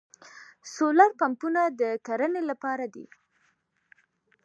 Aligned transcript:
سولر 0.73 1.09
پمپونه 1.19 1.61
د 1.79 1.81
کرنې 2.05 2.41
لپاره 2.49 2.85
دي. 2.93 3.05